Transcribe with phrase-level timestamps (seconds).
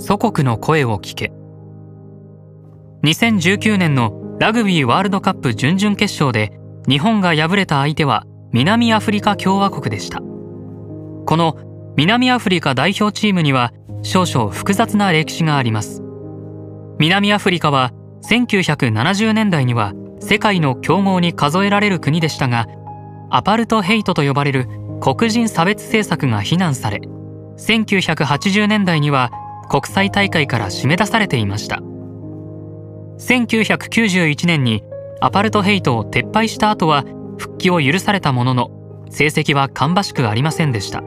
[0.00, 1.30] 祖国の声を聞け。
[3.04, 10.20] 2019年のラグビーワールドカップ準々決勝で日本が敗れた相手は南アフリカ共和国でした。
[10.20, 16.02] この南アフリカ代表チームには少々複雑な歴史があります。
[16.98, 22.66] 南アフリカは1970年代には世界の強豪に数えられる国でしたが
[23.28, 24.66] アパルトヘイトと呼ばれる
[25.02, 27.00] 黒人差別政策が非難され
[27.58, 29.30] 1980年代には
[29.70, 31.76] 国際大会から締め出されていました。
[33.18, 34.82] 1991年に
[35.20, 37.04] アパルトヘイトを撤廃した後は
[37.38, 38.70] 復帰を許されたものの
[39.10, 41.02] 成績は芳しくありませんでした。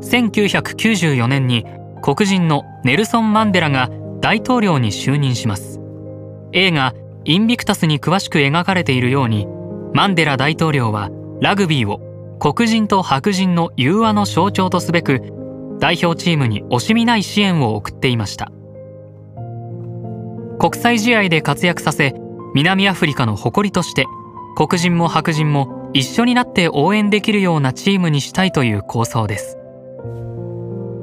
[0.00, 1.66] 1994年に
[2.02, 5.80] 黒人のネルソン・マンデラが大統領に就任します。
[6.52, 6.94] 映画
[7.24, 9.48] 「インビクタス」に詳しく描かれているように
[9.92, 11.10] マンデラ大統領は
[11.40, 12.00] ラグビーを
[12.38, 15.37] 黒人と白人の融和の象徴とすべく
[15.78, 18.50] 代表チームに惜しみない支援を送っていました。
[20.58, 22.14] 国際試合で活躍させ
[22.54, 24.06] 南アフリカの誇りとして
[24.56, 29.56] 黒人も白人も一緒になって応援できるようなチームにしたいという構想です。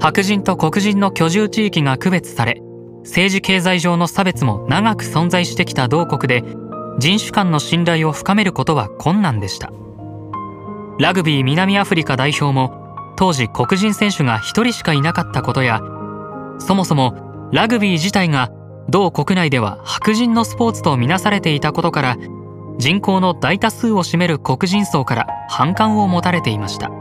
[0.01, 2.61] 白人と黒人の居住地域が区別され
[3.03, 6.43] 政治経済上の差別も長く存在してきた同国で
[6.99, 9.71] 人種間の信頼を深めることは困難でした。
[10.99, 12.84] ラグビー南アフリカ代表も
[13.15, 15.81] 当時黒人選手が1人しかいなかったことや
[16.59, 18.51] そもそもラグビー自体が
[18.89, 22.17] 同国内では白人のスポーツとみなされていたことから
[22.77, 26.91] 人口の大多数を占める黒人層から反感を持たれていました。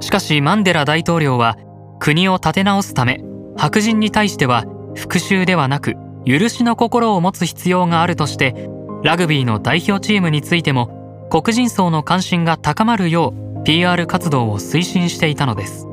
[0.00, 1.58] しかしマンデラ大統領は
[1.98, 3.22] 国を立て直すため
[3.56, 8.68] 白人に対しては復讐ではなく許しの心を持つ必要があるとして
[9.02, 15.86] ラグビーの代表チームについても黒人層の関心が高まるよう PR 活動を推進していたのです。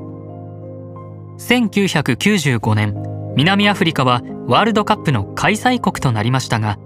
[1.40, 2.96] 1995年
[3.36, 6.80] 南アフリカはワールドカップの開催国となりましたが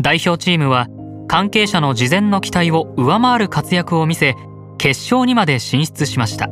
[0.00, 0.86] 代表チームは
[1.26, 4.36] 関係者の事前の期待を上回る活躍を見せ
[4.78, 6.48] 決勝にまで進出しました。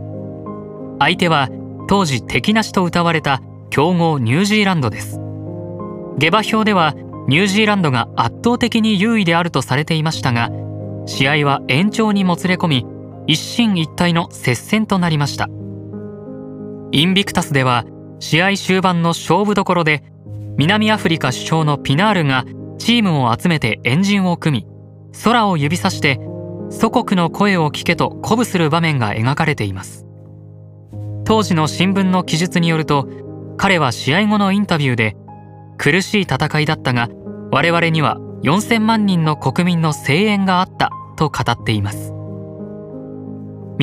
[0.98, 1.48] 相手は
[1.88, 5.20] 当時敵なしと謳われた強豪ニュージーランドです。
[6.18, 6.94] 下馬評では
[7.26, 10.50] ニュージーランドが圧倒的に優位であるとされていましたが
[11.06, 12.86] 試合は延長にもつれ込み
[13.26, 15.48] 一進一退の接戦となりました。
[16.92, 17.84] インビクタスでは
[18.20, 20.04] 試合終盤の勝負どころで
[20.56, 22.44] 南アフリカ首相のピナールが
[22.78, 24.66] チームを集めてエンジンを組み
[25.24, 26.20] 空を指さして
[26.70, 30.06] 祖国の声を聞けと鼓舞する場面が描かれています。
[31.24, 33.08] 当時の新聞の記述によると
[33.56, 35.16] 彼は試合後のインタビューで
[35.78, 37.08] 苦しい戦いだったが
[37.50, 42.13] 我々には4000万人の国民の声援があったと語っています。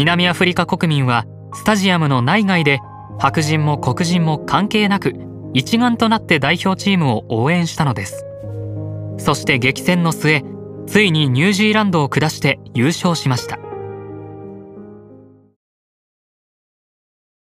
[0.01, 2.79] 南アフリカ国民はスタジアムの内外で
[3.19, 5.13] 白人も黒人も関係なく
[5.53, 8.25] 一丸となって代表チームを応援したのです。
[9.19, 10.43] そして激戦の末
[10.87, 13.59] ついにニュージーランドを下して優勝しました。